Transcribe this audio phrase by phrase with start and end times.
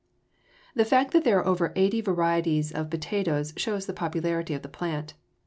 [0.73, 4.67] The fact that there are over eighty varieties of potatoes shows the popularity of the
[4.67, 5.13] plant.